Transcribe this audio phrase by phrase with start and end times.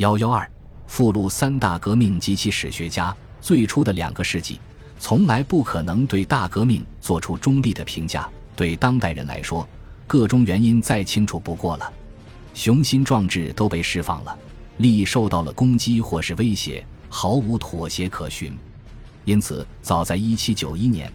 [0.00, 0.50] 幺幺二
[0.86, 3.14] 附录三大革命及其史学家。
[3.38, 4.58] 最初的两个世纪，
[4.98, 8.26] 从来不可能对大革命做出中立的评价。
[8.56, 9.68] 对当代人来说，
[10.06, 11.92] 各种原因再清楚不过了。
[12.54, 14.34] 雄心壮志都被释放了，
[14.78, 18.56] 利益受到了攻击或是威胁，毫无妥协可循。
[19.26, 21.12] 因此，早在一七九一年，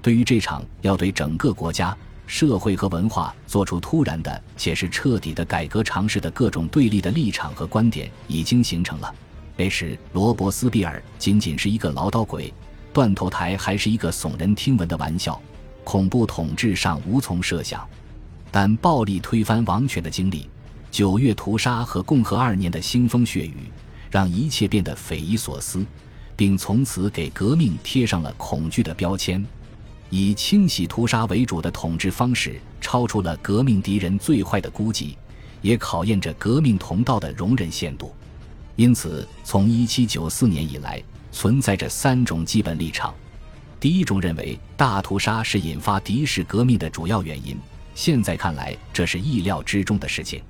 [0.00, 1.96] 对于这场要对整个国家、
[2.28, 9.12] 社会和文化做出突然的且是彻底的改革尝试的各种对立的立场和观点已经形成了。
[9.56, 12.52] 那时，罗伯斯庇尔仅仅是一个唠叨鬼，
[12.92, 15.40] 断头台还是一个耸人听闻的玩笑，
[15.82, 17.84] 恐怖统治尚无从设想。
[18.50, 20.48] 但暴力推翻王权的经历，
[20.90, 23.70] 九月屠杀和共和二年的腥风血雨，
[24.10, 25.84] 让一切变得匪夷所思，
[26.36, 29.44] 并从此给革命贴上了恐惧的标签。
[30.10, 35.16] 以清洗屠杀为主的统治方式，超出了革命敌人最坏的估计，
[35.60, 38.14] 也考验着革命同道的容忍限度。
[38.76, 43.12] 因此，从1794年以来，存在着三种基本立场。
[43.80, 47.56] 第一种认为大屠杀是引发敌视革命的主要原因，
[47.94, 50.42] 现在看来这是意料之中的事情。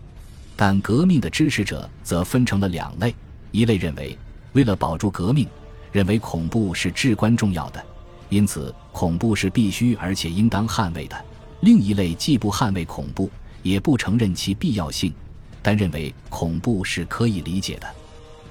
[0.56, 3.14] 但革命的支持者则分成了两类：
[3.50, 4.16] 一类认为
[4.52, 5.46] 为了保住革命，
[5.90, 7.84] 认为恐怖是至关重要的，
[8.28, 11.16] 因此恐怖是必须而且应当捍卫的；
[11.60, 13.30] 另一类既不捍卫恐怖，
[13.62, 15.12] 也不承认其必要性，
[15.62, 17.86] 但认为恐怖是可以理解的。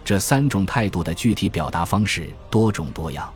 [0.04, 3.32] 这三种态度的具体表达方式多种多样，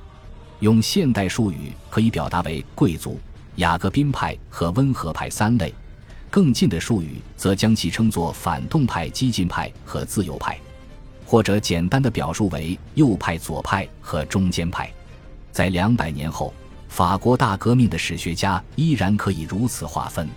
[0.61, 3.19] 用现代术语可以表达为贵族、
[3.57, 5.69] 雅各宾派和温和派三类；
[6.29, 10.57] 更近的术语则将其称作反动派、激进派和自由派，
[11.25, 14.89] 或者简单的表述为右派、左派和中间派。
[15.51, 16.53] 在两百年后，
[16.87, 20.27] 法国大革命的史学家依然可以如此划分。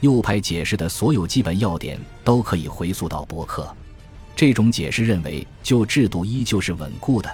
[0.00, 3.66] 右派解释的所有基本要点都可以回溯到伯克。
[4.36, 7.30] 这种解释认为，旧制度依旧是稳固的，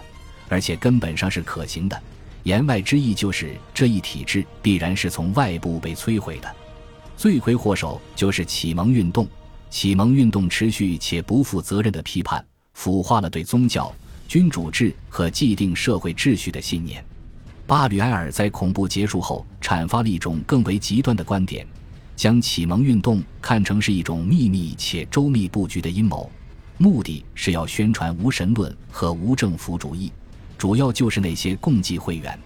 [0.49, 2.01] 而且根本上是可行的。
[2.45, 6.57] 言外之意就是，这一体制必然是从外部被摧毁的。
[7.17, 9.27] 罪魁祸首就是启蒙运动。
[9.69, 12.45] 启蒙运动持续且不负责任的批判，
[12.75, 13.93] 腐化了对宗教、
[14.27, 17.05] 君主制和既定社会秩序的信念。
[17.71, 21.65] 巴吕埃尔在恐怖结束后，阐发了一种更为极端的观点，
[22.17, 26.29] 将启蒙运动看成是一种秘密且周密布局的阴谋。
[26.79, 30.11] 目的是要宣传无神论和无政府主义，
[30.59, 32.37] 主要就是那些共济会员，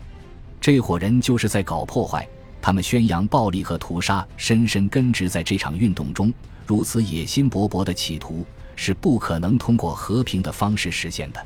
[0.60, 2.28] 这伙人就是在搞破坏。
[2.60, 6.30] 他们宣扬暴力和屠杀，深深根植在这场运动中。
[6.66, 8.44] 如此野心勃勃的企图
[8.76, 11.42] 是不可能通过和平的方式实现的。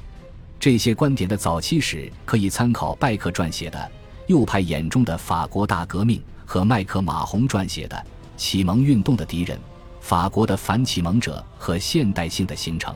[0.60, 3.78] 这些观点的早期史可以参考拜克撰写的
[4.26, 7.96] 《右派眼中的法国大革命》和麦克马洪撰写的
[8.36, 9.56] 《启蒙运动的敌人》。
[10.00, 12.94] 法国的反启蒙者和现代性的形成，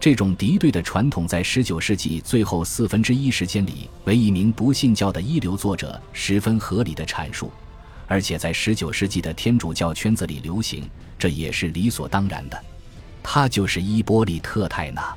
[0.00, 7.50] 这种敌对的传统在十九世纪最后四分之一时间里为一名不信教的一流作者十分合理的阐述，
[8.08, 10.82] 而且在十九世纪的天主教圈子里流行，
[11.16, 12.60] 这也是理所当然的。
[13.22, 15.14] 他就是伊波利特·泰纳，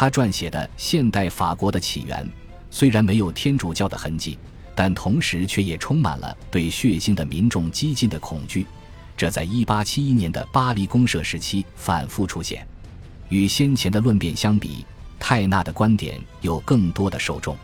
[0.00, 2.24] 他撰写的《现代法国的起源》
[2.70, 4.38] 虽然没有天主教的痕迹，
[4.72, 8.64] 但同时却也充满了对血腥的民众激进的恐惧。
[9.16, 12.64] 这在1871年的巴黎公社时期反复出现。
[13.28, 14.86] 与先前的论辩相比，
[15.18, 17.56] 泰纳的观点有更多的受众。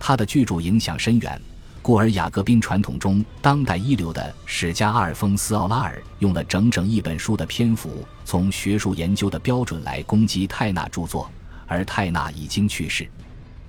[0.00, 1.38] 他的巨著影响深远，
[1.82, 11.30] 故而雅各宾传统中当代一流的史家阿尔丰斯·奥拉尔用了整整一本书的篇幅，从学术研究的标准来攻击泰纳著作。
[11.66, 13.08] 而泰纳已经去世。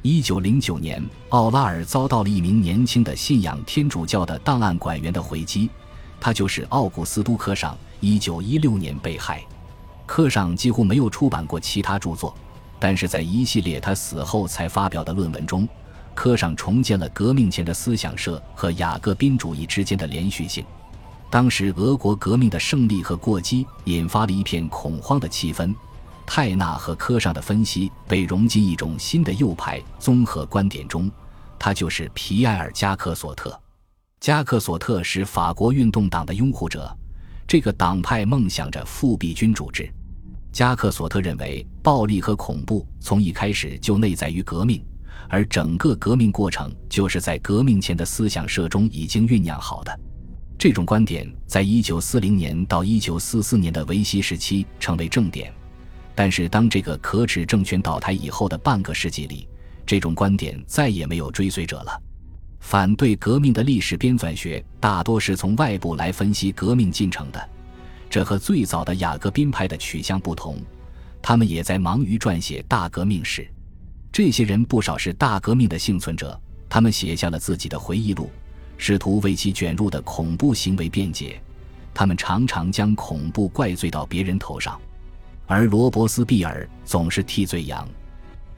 [0.04, 5.70] 1909年，奥拉尔遭到了一名年轻的信仰天主教的档案馆员的回击。
[6.20, 9.44] 他就是奥古斯都·科尚，一九一六年被害。
[10.06, 12.34] 科尚几乎没有出版过其他著作，
[12.80, 15.68] 但是在一系列他死后才发表的论文中，
[16.16, 20.64] 科尚重建了革命前的思想社和雅各宾主义之间的连续性。
[21.30, 25.76] 当时俄国革命的胜利和过激引发了一片恐慌的气氛。
[26.28, 31.10] 泰纳和科尚的分析被融进一种新的右派综合观点中，
[31.58, 33.58] 他就是皮埃尔·加克索特。
[34.20, 36.96] 加克索特是法国运动党的拥护者，
[37.48, 39.90] 这个党派梦想着复辟君主制。
[40.52, 44.84] 加克索特认为，暴力和恐怖从一开始就内在于革命，
[45.30, 50.00] 而整个革命过程就是在革命前的思想社中已经酝酿好的。
[50.60, 55.54] 这种观点在1940年到1944年的维希时期成为正点，
[56.18, 59.48] 但是当这个可耻政权倒台以后的半个世纪里，
[59.86, 62.02] 这种观点再也没有追随者了。
[62.60, 67.50] 反对革命的历史编纂学大多是从外部来分析革命进程的，
[68.10, 70.58] 这和最早的雅各宾派的取向不同。
[71.22, 73.48] 他们也在忙于撰写大革命史。
[74.12, 78.32] 这些人不少是大革命的幸存者，他们写下了自己的回忆录，
[78.76, 81.40] 试图为其卷入的恐怖行为辩解。
[81.94, 84.82] 他们常常将恐怖怪罪到别人头上，
[85.48, 87.88] 而罗伯斯庇尔总是替罪羊。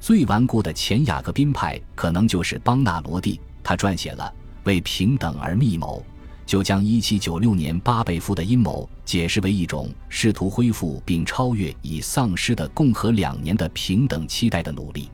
[0.01, 4.33] 最顽固的前雅各宾派可能就是邦纳罗蒂，他撰写了
[4.67, 6.03] 《为平等而密谋》，
[6.49, 15.09] 就将1796年巴贝夫的阴谋解释为一种试图恢复并超越已丧失的共和两年的平等期待的努力。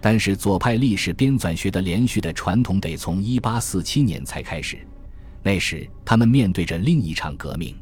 [0.00, 4.78] 但是，左派历史编纂学的连续的传统得从1847年才开始。
[5.42, 7.74] 那时，他们面对着另一场革命。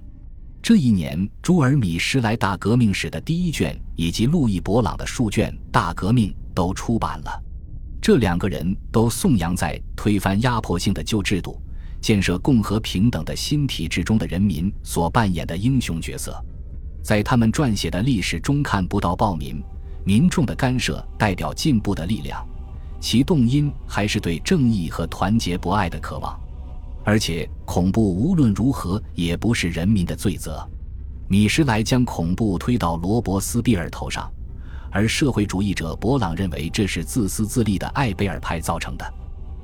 [0.69, 7.43] 这一年，朱尔米施莱大革命史的第一卷以及路易博朗的数卷《大革命》都出版了。
[8.03, 11.63] 这两个人都颂扬在推翻压迫性的旧制度、
[12.01, 16.37] 建设共和平等的新体制中的人民所扮演的英雄角色。
[17.01, 19.63] 在他们撰写的历史中，看不到暴民、
[20.05, 22.45] 民众的干涉代表进步的力量，
[22.99, 26.37] 其动因还是对正义和团结博爱的渴望。
[27.07, 30.69] 而且，恐怖无论如何也不是人民的罪责。
[31.29, 34.29] 米什莱将恐怖推到罗伯斯庇尔头上，
[34.91, 39.15] 而社会主义者博朗认为这是自私自利的艾贝尔派造成的。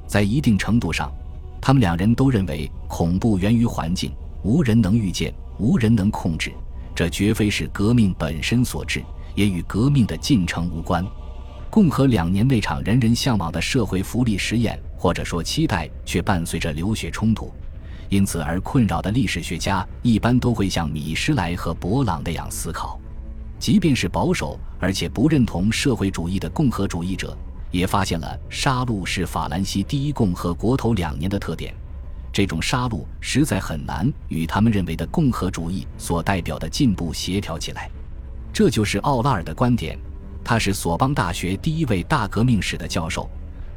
[0.06, 1.12] 在一定程度上，
[1.61, 4.12] 他们两人都认为恐怖源于环境，
[4.45, 6.53] 无人能预见，无人能控制。
[6.95, 9.03] 这绝非是革命本身所致，
[9.35, 11.05] 也与革命的进程无关。
[11.71, 14.81] 共和两年那场人人向往的社会福利实验。
[15.02, 17.52] 或者说期待，却伴随着流血冲突，
[18.08, 23.00] 因此而困扰的历史学家一般都会像米什莱和勃朗那样思考。
[23.58, 27.37] 即便是保守而且不认同社会主义的共和主义者，
[27.72, 31.75] 也发现了杀戮是法兰西第一共和国头两年的特点。
[32.32, 37.90] 这种杀戮实在很难与他们认为的共和主义所代表的进步协调起来。
[38.52, 39.99] 这就是奥拉尔的观点，
[40.44, 43.28] 他是索邦大学第一位大革命史的教授。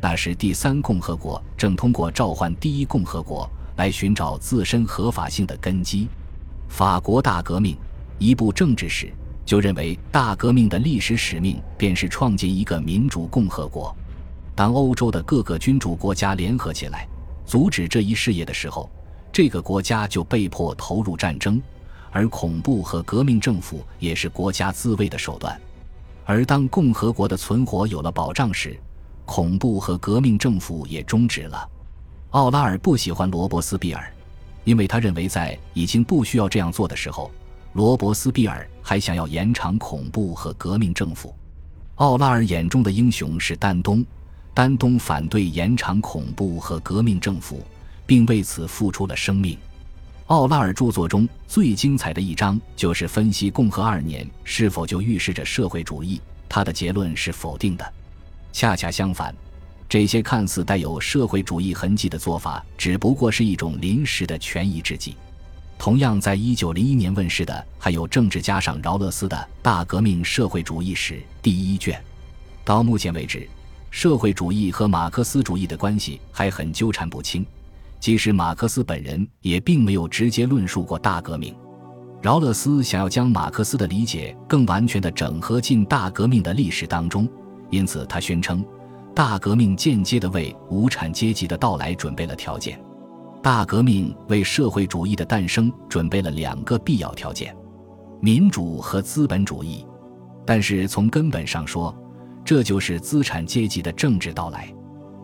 [0.07, 6.07] 那时，第三共和国正通过召唤第一共和国来寻找自身合法性的根基。
[6.69, 7.75] 法国大革命
[8.19, 9.11] 一部政治史
[9.43, 13.97] 就认为，大革命的历史使命便是创建一个民主共和国。
[14.53, 17.07] 当欧洲的各个君主国家联合起来
[17.43, 18.87] 阻止这一事业的时候，
[19.33, 21.59] 这个国家就被迫投入战争，
[22.11, 25.59] 而恐怖和革命政府也是国家自卫的手段。
[26.25, 28.79] 而当共和国的存活有了保障时，
[29.25, 31.69] 恐怖和革命政府也终止了。
[32.31, 34.13] 奥拉尔不喜欢罗伯斯庇尔，
[34.63, 37.31] 因为他认为在已经不需要这样做的时候，
[37.73, 41.33] 罗伯斯庇尔还想要延长恐怖和革命政府。
[41.95, 44.05] 奥拉尔眼中的英雄是丹东，
[44.53, 47.63] 丹东反对延长恐怖和革命政府，
[48.05, 49.57] 并为此付出了生命。
[50.27, 56.19] 奥拉尔著作中最精彩的一章就是分析共和二年是否就预示着社会主义，
[56.49, 57.93] 他的结论是否定的。
[58.55, 59.35] 恰恰相反，
[59.89, 65.17] 这些看似带有社会主义痕迹的做法，只不过是一种临时的权宜之计。
[65.77, 72.01] 同样，在一九零一年问世的还有政治家上饶勒斯的《大革命社会主义史》第一卷。
[72.63, 73.45] 到目前为止，
[73.91, 77.45] 社会主义和马克思主义的关系还很纠缠不清。
[77.99, 81.53] 即使马克思本人也并没有直接论述过大革命，
[82.21, 87.27] 饶勒斯想要将马克思的理解更完全的整合进大革命的历史当中。
[87.75, 88.63] 因此，他宣称，
[89.13, 92.81] 大革命间接地为无产阶级的到来准备了条件。
[93.43, 97.53] 大革命为社会主义的诞生准备了两个必要条件：
[98.21, 99.85] 民主和资本主义。
[100.45, 101.93] 但是从根本上说，
[102.45, 104.73] 这就是资产阶级的政治到来。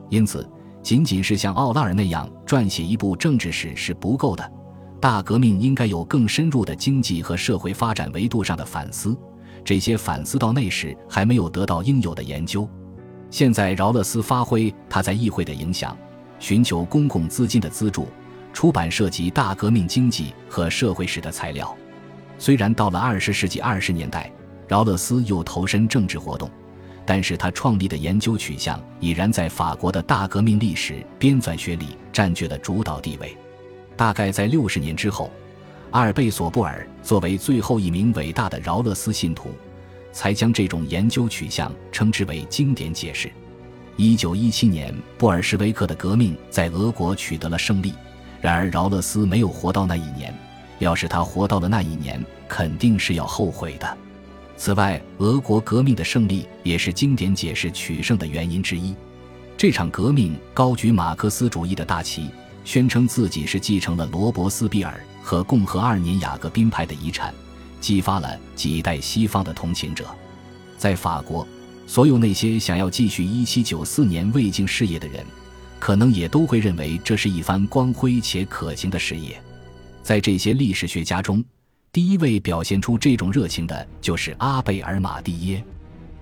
[0.09, 0.45] 因此，
[0.83, 4.51] 仅仅是像奥拉尔那样撰写一部政治史是不够的。
[4.99, 9.17] 大革命应该有更深入的经济和社会发展维度上的反思。
[9.63, 12.67] 这些反思到那时还没有得到应有的研究。
[13.29, 15.97] 现在饶勒斯发挥他在议会的影响，
[16.39, 18.07] 寻求公共资金的资助，
[18.51, 21.73] 出版涉及大革命经济和社会史的材料。
[22.37, 24.31] 虽然到了二十世纪二十年代，
[24.67, 26.49] 饶勒斯又投身政治活动，
[27.05, 33.37] 但是他创立的研究取向已然在法国的大革命历史编纂学里占据了主导地位。
[33.95, 35.31] 大概在六十年之后。
[35.91, 39.53] 阿尔贝索布尔作为最后一名伟大的饶勒斯信徒，
[40.13, 43.29] 才将这种研究取向称之为经典解释。
[43.97, 47.93] 一九一七年，布尔什维克的革命在俄国取得了胜利，
[48.39, 50.33] 然而饶勒斯没有活到那一年。
[50.79, 53.97] 要是他活到了那一年，肯定是要后悔的。
[54.55, 58.95] 此外，俄国革命的胜利也是经典解释取胜的原因之一。
[59.57, 62.29] 这场革命高举马克思主义的大旗，
[62.63, 64.99] 宣称自己是继承了罗伯斯庇尔。
[65.21, 67.33] 和共和二年雅各宾派的遗产，
[67.79, 70.05] 激发了几代西方的同情者。
[70.77, 71.47] 在法国，
[71.85, 75.25] 所有那些想要继续1794年魏晋事业的人，
[75.79, 79.41] 可能也都会认为这是一番光辉且可行的事业。
[80.01, 81.43] 在这些历史学家中，
[81.91, 85.63] 第一位表现出这种热情的就是阿贝尔马蒂耶。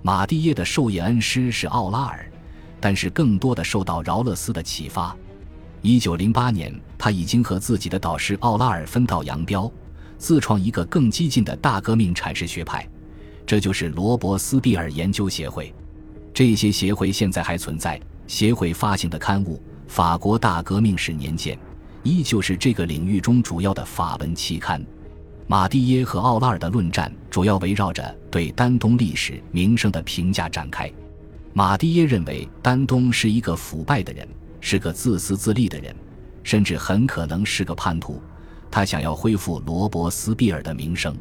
[0.01, 2.29] 马蒂耶的授业恩师是奥拉尔，
[2.81, 5.15] 但是更多的受到饶勒斯的启发。
[5.83, 9.71] 1908年，他已经和自己的导师奥拉尔分道扬镳，
[10.17, 12.87] 自创一个更激进的大革命阐释学派，
[13.45, 15.73] 这就是罗伯斯庇尔研究协会。
[16.33, 19.55] 这些协会现在还存在，协会发行的刊物
[19.87, 21.55] 《法国大革命史年鉴》
[22.03, 24.85] 依旧是这个领域中主要的法文期刊。
[25.47, 30.91] 马蒂耶和奥拉尔的论战主要围绕着对丹东历史名声的评价展开。
[31.53, 34.27] 马蒂耶认为丹东是一个腐败的人。
[34.61, 35.95] 是个自私自利的人，
[36.43, 38.21] 甚至很可能是个叛徒。
[38.71, 41.15] 他想要恢复罗伯斯庇尔的名声。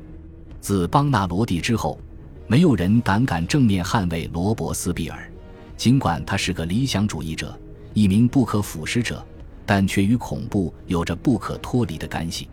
[0.60, 1.98] 自邦纳罗蒂之后，
[2.46, 5.30] 没有人胆敢正面捍卫罗伯斯庇尔。
[5.76, 7.58] 尽管他是个理想主义者，
[7.94, 9.24] 一名不可腐蚀者，
[9.64, 12.48] 但却与恐怖有着不可脱离的干系。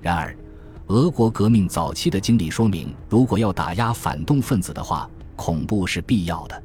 [0.00, 0.34] 然而，
[0.86, 6.62] 俄国革命早期的经历说明，如果要打压反动分子的话，恐怖是必要的。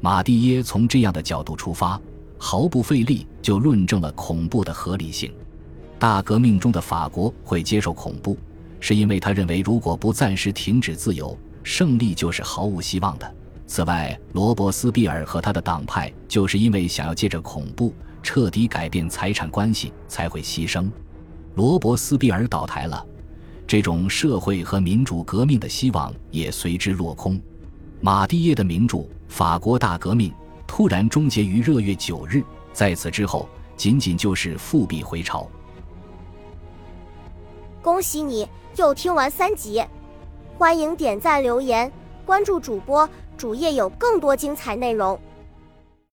[0.00, 2.00] 马蒂耶从这样的角度出发。
[2.42, 5.30] 毫不费力就论证了恐怖的合理性。
[5.98, 8.36] 大革命中的法国会接受恐怖，
[8.80, 13.34] 是因为他认为如果不暂时停止自由，胜利就是毫无希望的。
[13.66, 17.92] 此外，罗伯斯庇尔和他的党派就是因为想要借着恐怖
[18.22, 20.90] 彻底改变财产关系才会牺牲。
[21.56, 23.06] 罗伯斯庇尔倒台了，
[23.66, 27.38] 这种社会和民主革命的希望也随之落空。
[28.00, 28.96] 马蒂耶的名著
[29.28, 30.30] 《法国大革命》。
[30.72, 35.44] 突然终结于热月九日，在此之后，仅仅就是复辟回朝。
[37.82, 39.84] 恭喜你又听完三集，
[40.56, 41.90] 欢迎点赞、留言、
[42.24, 45.20] 关注主播，主页有更多精彩内容。